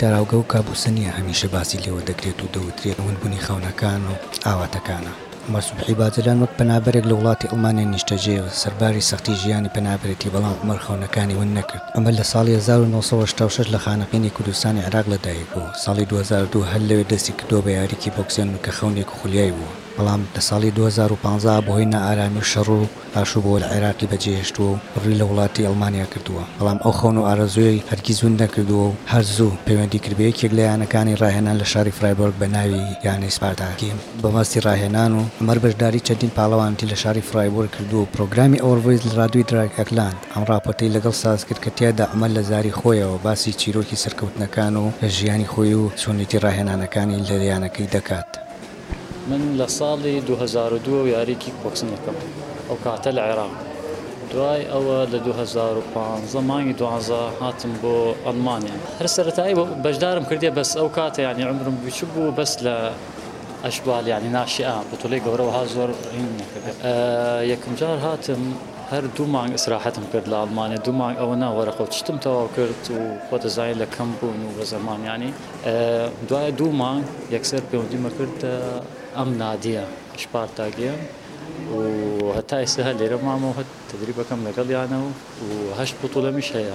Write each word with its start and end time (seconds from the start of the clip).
داراوگە 0.00 0.34
و 0.34 0.44
کابوسنیە 0.52 1.10
هەمیشە 1.18 1.46
باسی 1.54 1.78
لێوە 1.82 2.02
دەکرێت 2.10 2.38
و 2.42 2.48
دەوترێت 2.54 2.98
ونبوونی 3.00 3.40
خاونەکان 3.46 4.00
و 4.10 4.14
ئاواتەکانە. 4.46 5.12
مەرسوبحی 5.52 5.94
باجلان 6.00 6.38
وەک 6.44 6.52
پەنابەرێک 6.58 7.04
لە 7.10 7.14
وڵاتی 7.18 7.48
ئەڵمانیا 7.50 7.86
نیشتەجێوە 7.94 8.50
سەرباری 8.62 9.06
سەختی 9.10 9.34
ژیانی 9.42 9.72
پەنابەتی 9.76 10.32
بەڵام 10.34 10.58
مەرخەونەکانی 10.70 11.34
ون 11.40 11.50
نەکرد 11.58 11.82
ئەمە 11.96 12.10
لە 12.18 12.24
ساڵی 12.32 12.54
1966 12.56 13.74
لە 13.74 13.78
خانەقینی 13.84 14.34
کوردستانی 14.36 14.84
عراق 14.88 15.06
لەدایک 15.12 15.48
بوو 15.54 15.74
ساڵی 15.84 16.04
2022 16.08 16.64
هەر 16.70 16.82
لەوێ 16.90 17.04
دەستی 17.12 17.32
کردۆ 17.38 17.58
بە 17.64 17.70
یاریکی 17.78 18.12
بۆکسیان 18.16 18.48
کە 18.64 18.70
خەونێک 18.78 19.08
خولیای 19.16 19.52
بوو 19.56 19.70
بەڵام 20.00 20.22
لە 20.36 20.40
ساڵی 20.50 20.70
2015 20.70 21.60
بۆهی 21.68 21.84
نائرامی 21.92 22.40
شەڕ 22.52 22.68
و 22.70 22.86
پاشوو 23.14 23.42
بۆ 23.44 23.58
لە 23.62 23.66
عێراقی 23.72 24.06
بەجێهێشتوە 24.10 24.62
و 24.70 24.78
بڕی 24.96 25.14
لە 25.20 25.24
وڵاتی 25.28 25.66
ئەلمانیا 25.68 26.06
کردووە 26.12 26.44
بەڵام 26.58 26.78
ئەو 26.84 26.92
خەون 26.98 27.16
و 27.18 27.26
ئارەزوی 27.28 27.82
هەرگیز 27.90 28.18
زون 28.20 28.34
نەکردووە 28.42 28.86
و 28.88 28.94
هەرزوو 29.12 29.58
پەیوەندی 29.66 30.00
کردێ 30.04 30.24
یەکێک 30.30 30.52
لە 30.58 30.62
یانەکانی 30.68 31.18
ڕاهێنان 31.20 31.56
لە 31.62 31.66
شاری 31.72 31.90
فرایبرگ 31.98 32.34
بە 32.40 32.46
ناوی 32.54 32.82
یانی 33.04 33.30
سپارداکیم 33.36 33.98
بەمەستی 34.22 34.60
ڕاهێنان 34.66 35.12
و 35.18 35.22
ئەمەەر 35.40 35.58
بەشداری 35.64 36.04
چەندین 36.06 36.32
پاڵەوانتی 36.38 36.86
لە 36.92 36.96
شاری 37.02 37.20
فرایبور 37.30 37.66
کردو 37.74 37.96
و 38.02 38.10
پرۆگرامی 38.14 38.60
ئەوەڤز 38.62 39.02
لە 39.08 39.14
رادوی 39.20 39.44
دراگەکلاند 39.50 40.18
ئەم 40.34 40.44
راپۆرتی 40.50 40.92
لەگەڵ 40.96 41.14
ساز 41.24 41.40
کرد 41.46 41.60
کە 41.64 41.70
تیادا 41.76 42.04
ئەمە 42.12 42.28
لە 42.36 42.42
زاری 42.50 42.76
خۆیەوە 42.80 43.18
باسی 43.24 43.52
چیرۆکی 43.60 44.00
سەرکەوتنەکان 44.02 44.74
و 44.82 44.90
لە 45.02 45.06
ژیانی 45.16 45.48
خۆی 45.52 45.74
و 45.80 45.90
سونیتی 46.02 46.38
ڕاهێنانەکانی 46.44 47.22
لەریانەکەی 47.28 47.90
دەکات. 47.96 48.30
من 49.30 49.56
لە 49.62 49.66
ساڵی 49.80 50.14
2002 50.26 51.08
یاریکی 51.14 51.50
کۆکسنەکەم 51.62 52.16
ئەو 52.68 52.76
کاتە 52.86 53.10
لە 53.16 53.20
عێراق 53.28 53.50
دوای 54.32 54.62
ئەوە 54.72 54.98
لە 55.12 55.18
2015 55.24 56.40
مانگی 56.50 56.74
دوازە 56.80 57.22
هاتم 57.42 57.72
بۆ 57.82 57.94
ئەلمانیا 58.26 58.74
هەر 59.00 59.06
سەتایی 59.16 59.54
بەشدارم 59.84 60.24
کردێ 60.30 60.50
بەس 60.58 60.70
ئەو 60.78 60.88
کاتە 60.98 61.20
ینی 61.28 61.42
عمرم 61.50 61.76
بچ 61.86 61.98
بوو 62.14 62.34
بەس 62.40 62.52
لە 62.66 62.76
ئەشبال 63.64 64.04
ینی 64.14 64.28
ناشی 64.36 64.64
ئا 64.68 64.76
بە 64.88 64.94
تۆلی 65.02 65.20
جار 67.80 67.98
هاتم 68.06 68.42
هەر 68.94 69.04
دوو 69.18 69.26
مانگ 69.36 69.50
ئەسراحەتم 69.56 70.04
کرد 70.12 70.26
لە 70.32 70.36
ئەڵمانە 70.42 70.78
دوو 70.86 70.94
مانگ 71.02 71.16
ئەوە 71.20 71.34
ناوەرەخۆ 71.44 71.84
شتم 71.98 72.16
تەواو 72.26 72.46
کرد 72.56 72.82
و 72.96 73.00
خۆتەزای 73.28 73.74
لە 73.80 73.86
کەم 73.94 74.08
بوون 74.18 74.40
و 74.46 74.50
بە 74.58 74.64
زەمانیانی 74.72 75.30
دوایە 76.28 76.52
دوو 76.60 76.70
مانگ 76.82 77.04
یەکسەر 77.36 77.62
پەیوەندیمە 77.70 78.10
کرد 78.18 78.38
ئەم 79.18 79.28
نادیە 79.42 79.84
شپارتاگیە 80.22 80.94
و 81.74 81.78
هەتا 82.36 82.56
ئێستا 82.62 82.86
لێرە 83.00 83.18
مامەوە 83.26 83.54
هەت 83.58 83.70
تدریبەکەم 83.90 84.40
لەگەڵیانە 84.46 84.98
و 85.46 85.50
هەشت 85.78 85.94
پوتوڵەمیش 86.02 86.48
هەیە 86.56 86.74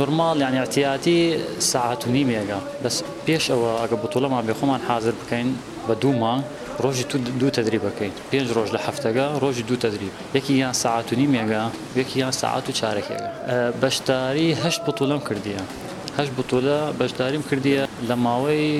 نورمال 0.00 0.36
یانیاتیاتی 0.44 1.18
ساعت 1.58 2.00
و 2.06 2.10
نیمێگە 2.16 2.58
بەس 2.84 2.96
پێش 3.26 3.44
ئەوە 3.52 3.70
ئەگە 3.82 3.96
بتوڵەمان 4.02 4.44
بێخۆمان 4.48 4.80
حاضر 4.88 5.12
بکەین 5.20 5.48
بە 5.88 5.92
دوو 6.02 6.12
مانگ 6.22 6.44
ڕۆژی 6.82 7.04
تو 7.10 7.18
دوو 7.18 7.50
تدریبەکەین 7.58 8.12
پێنج 8.30 8.46
ڕۆژ 8.56 8.68
لە 8.76 8.80
هەفتەگە 8.86 9.26
ڕۆژی 9.42 9.62
دوو 9.68 9.76
تدریب 9.84 10.12
یەکی 10.36 10.52
یان 10.62 10.72
ساعت 10.84 11.06
و 11.12 11.16
نیمێگە 11.20 11.62
یەکی 12.00 12.16
یان 12.22 12.30
ساعت 12.42 12.64
و 12.68 12.72
چارەکێگە 12.80 13.28
بەشداری 13.82 14.46
هەشت 14.62 14.80
بتوڵم 14.86 15.20
کردیە. 15.28 15.62
هەش 16.18 16.28
بتولە 16.38 16.78
بەشداریم 17.00 17.42
کردیە 17.50 17.82
لە 18.08 18.14
ماوەی 18.24 18.70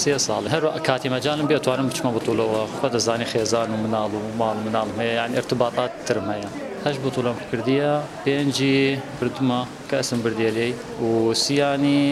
سێ 0.00 0.14
ساڵ 0.26 0.42
هەر 0.54 0.62
کاتیمەجانم 0.88 1.46
بێتوانم 1.52 1.86
بچمە 1.90 2.10
بتولەوە 2.16 2.60
خۆ 2.78 2.86
دەزانی 2.94 3.26
خێزان 3.32 3.68
و 3.72 3.76
مناڵ 3.84 4.10
و 4.18 4.34
ماڵ 4.40 4.56
مناڵ 4.66 4.88
هەیە 4.98 5.14
یان 5.20 5.30
ارتباطات 5.40 5.90
ترم 6.06 6.28
هەیە. 6.34 6.65
هەش 6.86 6.98
بۆ 7.04 7.10
توڵام 7.16 7.38
کردیە 7.50 7.90
پێنجی 8.24 8.78
بردمە 9.18 9.60
کە 9.90 9.96
ئەسم 10.00 10.18
بردێلی 10.24 10.72
و 11.08 11.10
سیانی 11.44 12.02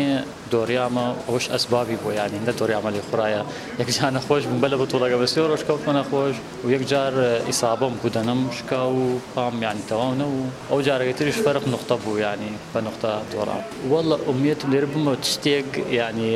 دۆریامە 0.53 1.07
ئەوش 1.29 1.45
ئەسبابی 1.55 1.97
بۆ 2.03 2.11
یانی 2.19 2.41
لە 2.47 2.53
دۆریامە 2.59 2.91
لێ 2.95 3.03
خوراە 3.09 3.41
یەکجار 3.81 4.11
نەخۆش 4.17 4.43
بم 4.51 4.59
بەلە 4.65 4.77
بە 4.81 4.87
توڵەکە 4.93 5.17
بە 5.23 5.27
سێ 5.33 5.41
ڕۆژ 5.51 5.63
کەوتمە 5.69 5.93
نەخۆش 5.99 6.35
و 6.65 6.67
یەکجار 6.77 7.13
ئیسابم 7.49 7.95
بودەنم 8.03 8.41
شکا 8.57 8.83
و 8.97 9.01
پام 9.35 9.55
یانی 9.67 9.85
تەواونە 9.91 10.27
و 10.37 10.41
ئەو 10.71 10.79
جارەکە 10.87 11.15
تریش 11.19 11.39
فەرق 11.45 11.65
نقطە 11.75 11.95
بوو 12.03 12.19
ینی 12.27 12.53
بە 12.73 12.79
نقطە 12.89 13.11
دۆڕام 13.33 13.63
وەڵە 13.93 14.17
ئومێتم 14.29 14.69
لێر 14.73 14.85
بمە 14.93 15.13
شتێک 15.35 15.69
ینی 16.01 16.33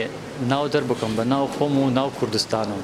ناو 0.52 0.64
دەربکەم 0.74 1.12
بە 1.18 1.24
ناو 1.32 1.44
خۆم 1.54 1.74
و 1.82 1.84
ناو 1.98 2.08
کوردستانم 2.18 2.80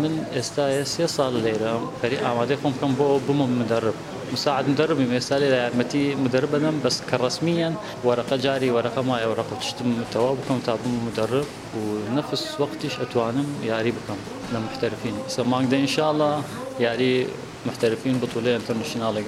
من 0.00 0.12
ئێستا 0.36 0.64
سێ 0.94 1.06
ساڵ 1.16 1.32
لێرە 1.44 1.72
پەری 2.00 2.18
ئامادە 2.24 2.54
خۆم 2.60 2.72
بکەم 2.76 2.92
بۆ 2.98 3.06
بمە 3.26 3.46
مدەرب 3.60 3.98
مساعد 4.32 4.68
مدربي 4.68 5.06
مثالي 5.16 5.48
لعمتي 5.50 6.14
مدربنا 6.14 6.72
بس 6.84 7.02
كرسميا 7.10 7.74
ورقه 8.04 8.36
جاري 8.36 8.70
ورقه 8.70 9.02
ما 9.02 9.26
ورقه 9.26 9.56
تشتم 9.60 9.96
توابكم 10.12 10.58
تعطون 10.66 11.10
مدرب 11.12 11.44
ونفس 11.78 12.60
وقتش 12.60 13.00
اتوانم 13.00 13.46
ياري 13.64 13.90
بكم 13.90 14.16
ما 14.52 14.92
سما 15.28 15.58
ان 15.58 15.86
شاء 15.86 16.10
الله 16.10 16.42
ياري 16.80 17.26
محترفين 17.66 18.18
بطوله 18.18 18.56
انترناشونال 18.56 19.24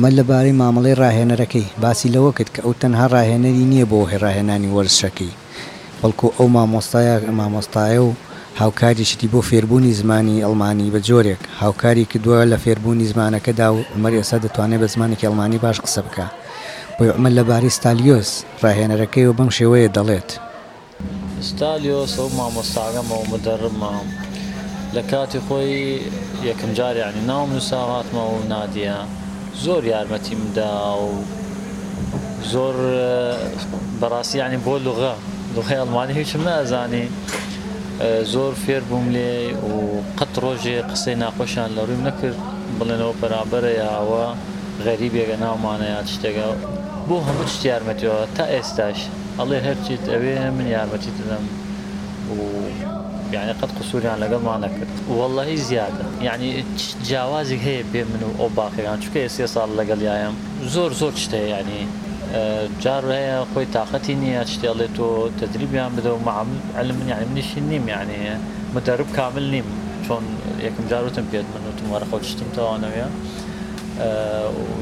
ئەمە 0.00 0.16
لەبارەی 0.20 0.58
مامەڵەی 0.60 0.98
ڕاهێنەرەکەی 1.02 1.72
باسی 1.82 2.12
لەوەکت 2.14 2.48
کە 2.54 2.60
ئەو 2.64 2.74
تەنها 2.80 3.06
ڕاهێنەری 3.14 3.68
نییە 3.72 3.86
بۆ 3.92 3.98
هێڕاهێنانی 4.12 4.72
وەرزشەکەی 4.74 5.32
بەڵکو 6.00 6.26
ئەو 6.36 6.46
مامۆستایە 6.56 7.14
مامۆستایە 7.40 8.00
و 8.08 8.10
هاوکاریشتی 8.60 9.28
بۆ 9.32 9.40
فێربوونی 9.48 9.96
زمانی 10.00 10.42
ئەلمانی 10.44 10.92
بە 10.94 11.00
جۆرێک 11.08 11.42
هاوکاری 11.62 12.08
کردووە 12.10 12.40
لە 12.52 12.56
فێربوونی 12.64 13.10
زمانەکەدا 13.12 13.68
و 13.72 13.78
مەری 14.02 14.18
ئێستا 14.20 14.38
دەتوانێت 14.44 14.80
بە 14.82 14.88
زمانێکی 14.94 15.26
ئەلمانی 15.28 15.58
باش 15.64 15.78
قسە 15.84 16.00
بکە 16.06 16.26
بۆی 16.96 17.10
ئەمە 17.14 17.30
لەباری 17.36 17.70
ستالیۆس 17.78 18.30
ڕاهێنەرەکەی 18.64 19.26
و 19.28 19.36
بەم 19.38 19.50
شێوەیە 19.58 19.88
دەڵێت 19.96 20.30
ستالیۆس 21.50 22.12
ئەو 22.18 22.28
مامۆستاگەمەوە 22.38 23.24
مدەرمام 23.32 24.06
لە 24.94 25.02
کاتی 25.10 25.40
خۆی 25.46 25.72
یەکەم 26.48 26.70
جاریانی 26.78 27.22
ناو 27.30 27.42
نووساواتمەوە 27.50 28.30
و 28.36 28.40
نادیە 28.52 28.98
زۆر 29.64 29.84
یارمەتیمدا 29.84 30.98
و 31.04 31.08
زۆر 32.52 32.74
بەڕاستی 34.00 34.36
ینی 34.42 34.58
بۆ 34.66 34.74
لغە 34.84 35.12
دڵخی 35.54 35.76
ئەڵمانی 35.80 36.12
هیچم 36.20 36.42
نازانی 36.48 37.04
زۆر 38.34 38.52
فێر 38.64 38.82
بووم 38.88 39.06
لێ 39.14 39.30
و 39.72 39.76
قەت 40.18 40.32
ڕۆژێ 40.44 40.76
قسەی 40.90 41.16
ناخۆشیان 41.22 41.70
لە 41.76 41.82
ڕووی 41.88 42.04
نەکرد 42.08 42.38
بڵێنەوە 42.78 43.14
بەرابرە 43.20 43.72
یاوە 43.84 44.24
غەریبێگە 44.84 45.36
ناومانەیان 45.44 46.06
شتێگە 46.12 46.48
بۆ 47.08 47.16
هەموو 47.26 47.48
شت 47.52 47.62
یارمەتیەوە 47.70 48.22
تا 48.36 48.44
ئێستاش 48.54 48.98
ئەڵێ 49.38 49.58
هەرچیت 49.66 50.04
ئەوێ 50.12 50.34
من 50.56 50.66
یارمەتی 50.76 51.12
دەدەم 51.18 51.44
و 52.36 52.38
یعنی 53.34 53.52
قەت 53.60 53.72
قسووریان 53.80 54.18
لەگەڵمان 54.24 54.58
نەکرد 54.64 54.90
وەڵی 55.36 55.58
زیادە 55.68 56.06
یعنی 56.28 56.48
جیاوازی 57.08 57.56
هەیە 57.66 57.82
بێ 57.92 58.02
من 58.12 58.22
و 58.26 58.30
ئەو 58.40 58.48
باقییان 58.60 58.98
چکە 59.04 59.20
سێ 59.36 59.46
ساڵ 59.54 59.70
لەگەڵ 59.80 60.00
یایم 60.10 60.34
زۆر 60.74 60.90
زۆر 61.00 61.14
شتەیە 61.24 61.48
ینی 61.56 61.82
جار 62.84 63.02
هەیە 63.18 63.38
خۆی 63.52 63.66
تااقەتی 63.76 64.14
نییە 64.22 64.42
شتێڵێ 64.52 64.88
تۆ 64.96 65.06
تدریبیان 65.40 65.92
بدە 65.98 66.10
و 66.16 66.18
مععلم 66.28 66.98
یعنی 67.12 67.26
منیشی 67.30 67.60
نیم 67.70 67.84
یعنی 67.94 68.18
مدەرب 68.76 69.08
کامل 69.18 69.46
نیم 69.54 69.66
چۆن 70.06 70.22
یەکم 70.66 70.84
جاروتم 70.90 71.26
پێت 71.32 71.46
من 71.54 71.62
وتم 71.68 71.86
وەرەخۆ 71.92 72.16
شتم 72.30 72.48
تاوانەوەە. 72.56 73.08
و 73.98 74.02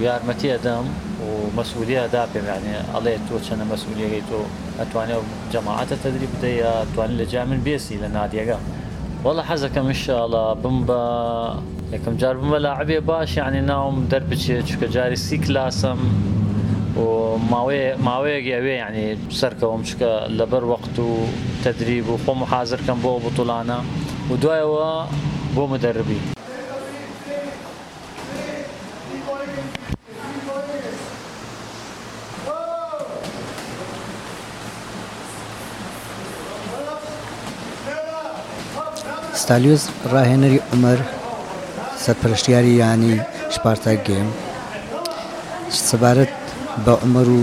یارمەتی 0.02 0.48
ئەدەم 0.54 0.86
و 1.24 1.28
مەسوولیە 1.58 2.02
دا 2.14 2.22
پێمانێ 2.32 2.76
ئەڵێ 2.94 3.14
تۆ 3.26 3.34
چەنە 3.46 3.64
مەسوولیەکەی 3.72 4.22
تۆ 4.30 4.40
ئەتوانێت 4.80 5.22
جەماعاتە 5.52 5.96
تەدری 6.04 6.28
بدە 6.32 6.50
یا 6.62 6.72
توانین 6.94 7.16
لە 7.20 7.24
جا 7.32 7.42
من 7.50 7.60
بێسی 7.66 7.96
لە 8.02 8.08
نادیەکە 8.16 8.56
وەڵە 9.24 9.42
حەزەکەم 9.50 9.86
انشاءڵە 9.92 10.44
بم 10.62 10.76
بە 10.88 11.00
یەکەم 11.94 12.14
جار 12.20 12.34
بمە 12.40 12.58
لە 12.66 12.70
عبێ 12.80 12.98
باش 13.10 13.30
یعنی 13.42 13.60
ناوم 13.70 13.96
دەربچێت 14.12 14.66
چکە 14.70 14.86
جاری 14.96 15.18
سی 15.26 15.36
کلاسم 15.46 15.98
و 17.04 17.06
ماوەیەک 18.06 18.46
ئەوێ 18.56 18.74
ینی 18.82 19.06
سەرکەوم 19.40 19.82
چکە 19.88 20.10
لەبەر 20.38 20.64
وەخت 20.70 20.96
و 21.06 21.08
تەدریب 21.64 22.06
و 22.10 22.14
خۆم 22.24 22.38
حاضرکەم 22.52 22.98
بۆ 23.04 23.12
بتوڵانە 23.24 23.78
و 24.30 24.34
دوایەوە 24.42 24.88
بۆ 25.54 25.62
مدەربی 25.72 26.20
ستالیۆز 39.42 39.82
ڕاهێنەری 40.14 40.60
عمەر 40.74 40.98
سەرپەرشتیاری 42.04 42.72
ینی 42.82 43.14
شپارتا 43.54 43.94
گێم 44.06 44.28
سەبارەت 45.88 46.34
بە 46.84 46.94
عمەر 47.04 47.26
و 47.36 47.40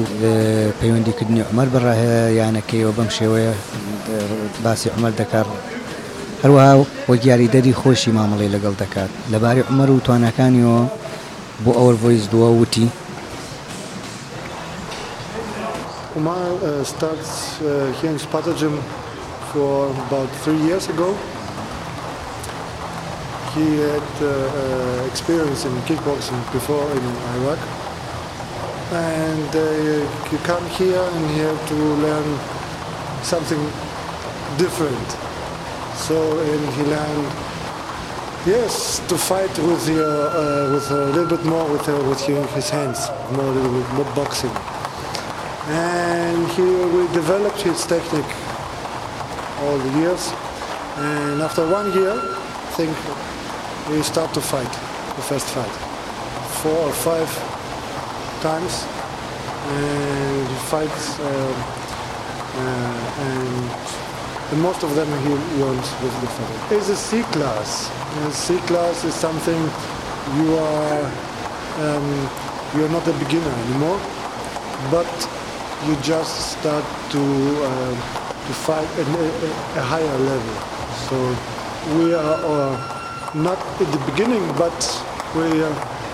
پەیوەندیکردنی 0.80 1.48
عمەر 1.52 1.68
بەڕاهەیە 1.74 2.22
یانەکەیەوە 2.40 2.94
بەم 2.98 3.10
شێوەیە 3.18 3.54
باسی 4.64 4.90
عمەر 4.96 5.14
دەکات 5.22 5.48
هەروەها 6.44 6.74
وەگیاری 7.12 7.52
دەری 7.54 7.78
خۆشی 7.82 8.12
مامەڵی 8.18 8.54
لەگەڵ 8.56 8.76
دەکات 8.84 9.12
لەباری 9.34 9.68
عمەر 9.72 9.90
و 9.92 10.04
توانەکانیەوە 10.06 10.82
بۆ 11.64 11.72
ئەوەر 11.78 11.96
ڤۆیس 12.02 12.26
دووە 12.34 12.50
وتی 12.64 12.88
Umar 16.20 16.48
uh, 16.66 16.72
starts 16.94 17.32
uh, 17.62 17.66
here 18.00 18.10
in 18.16 18.20
Spatagym 18.28 18.76
for 19.52 19.82
about 20.08 20.30
three 20.44 20.62
years 20.70 20.88
ago. 20.94 21.10
he 23.56 23.78
had 23.80 24.10
uh, 24.22 24.25
uh, 24.28 25.07
experience 25.07 25.63
in 25.63 25.72
kickboxing 25.88 26.38
before 26.52 26.86
in 26.92 27.06
Iraq. 27.40 27.60
And 28.92 29.50
uh, 29.50 29.63
he 30.30 30.38
come 30.50 30.66
here 30.81 31.00
and 31.13 31.24
he 31.31 31.40
had 31.48 31.60
to 31.74 31.80
learn 32.06 32.28
something 33.24 33.57
different. 34.63 35.07
So 36.06 36.18
and 36.52 36.63
he 36.75 36.84
learned, 36.96 37.31
yes, 38.46 38.74
to 39.10 39.16
fight 39.18 39.56
with 39.60 39.88
your, 39.88 40.16
uh, 40.36 40.72
with 40.74 40.92
a 40.92 41.06
little 41.16 41.31
bit 41.38 41.46
more 41.46 41.63
with, 41.72 41.88
with 42.12 42.28
your, 42.28 42.46
his 42.60 42.69
hands, 42.69 43.08
more 43.31 43.46
little 43.58 43.72
bit 43.80 43.90
more 43.94 44.06
boxing. 44.19 44.51
And 45.69 46.40
he 46.54 46.62
we 46.96 47.04
developed 47.22 47.62
his 47.62 47.86
technique 47.88 48.34
all 49.62 49.78
the 49.78 49.92
years. 50.01 50.24
And 50.98 51.42
after 51.42 51.63
one 51.78 51.94
year, 51.94 52.12
I 52.68 52.78
think 52.78 52.94
we 53.90 54.02
start 54.02 54.34
to 54.34 54.42
fight, 54.42 54.72
the 55.16 55.22
first 55.22 55.46
fight. 55.50 55.76
Four 56.64 56.76
or 56.90 56.92
five 56.92 57.30
times, 58.42 58.84
and 59.78 60.48
he 60.48 60.56
fights, 60.74 61.20
uh, 61.20 61.54
uh, 62.58 63.22
and 63.30 64.50
the 64.50 64.58
most 64.58 64.82
of 64.84 64.96
them 64.96 65.06
he 65.22 65.34
wins 65.62 65.90
with 66.02 66.20
the 66.22 66.28
fight. 66.28 66.72
It's 66.78 66.90
a 66.90 66.96
C-class. 66.96 67.92
A 68.28 68.32
C-class 68.32 69.04
is 69.04 69.14
something 69.14 69.56
you 70.40 70.58
are, 70.58 71.06
um, 71.86 72.30
you're 72.76 72.90
not 72.90 73.08
a 73.08 73.14
beginner 73.24 73.52
anymore, 73.70 74.02
but 74.90 75.08
you 75.86 75.96
just 76.02 76.58
start 76.58 76.84
to, 77.12 77.22
uh, 77.22 77.96
to 78.48 78.54
fight 78.66 78.90
at 78.98 79.08
a, 79.08 79.80
a 79.80 79.84
higher 79.94 80.18
level. 80.32 80.56
So 81.10 82.00
we 82.00 82.14
are 82.16 82.46
uh, 82.46 82.95
not 83.36 83.60
at 83.82 83.88
the 83.92 84.00
beginning, 84.12 84.42
but 84.58 84.80
we 85.36 85.44
uh, 85.62 85.68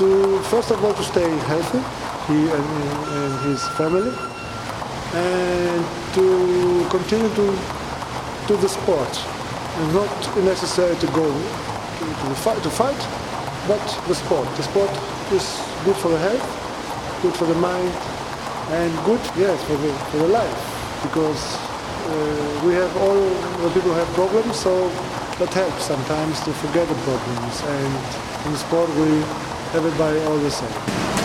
to 0.00 0.40
first 0.44 0.70
of 0.70 0.82
all, 0.82 0.94
to 0.94 1.02
stay 1.02 1.28
healthy, 1.44 1.84
he 2.32 2.38
and, 2.48 2.68
and 3.20 3.34
his 3.44 3.60
family, 3.76 4.08
and 5.12 5.84
to 6.14 6.88
continue 6.88 7.28
to 7.36 7.46
do 8.48 8.56
the 8.56 8.68
sport. 8.68 9.10
It's 9.78 9.92
not 9.92 10.16
necessary 10.44 10.96
to 10.96 11.06
go 11.08 11.26
to, 11.30 12.34
fight, 12.40 12.62
to 12.62 12.70
fight, 12.70 12.98
but 13.68 13.84
the 14.08 14.14
sport. 14.14 14.48
The 14.56 14.62
sport 14.62 14.90
is 15.36 15.44
good 15.84 15.96
for 15.96 16.08
the 16.08 16.18
health, 16.18 17.18
good 17.20 17.34
for 17.34 17.44
the 17.44 17.54
mind, 17.56 17.88
and 18.72 18.90
good, 19.04 19.20
yes, 19.36 19.62
for 19.68 19.76
the, 19.76 19.92
for 20.10 20.16
the 20.24 20.28
life, 20.28 21.00
because 21.02 21.65
uh, 22.08 22.62
we 22.64 22.72
have 22.72 22.96
all 22.98 23.64
the 23.66 23.74
people 23.74 23.92
have 23.92 24.06
problems, 24.14 24.56
so 24.56 24.88
that 25.40 25.52
helps 25.52 25.82
sometimes 25.82 26.38
to 26.42 26.52
forget 26.52 26.86
the 26.86 26.94
problems. 27.02 27.60
And 27.64 28.46
in 28.46 28.56
sport, 28.56 28.88
we 28.90 29.10
everybody 29.76 30.20
all 30.20 30.38
the 30.38 30.50
same. 30.52 31.15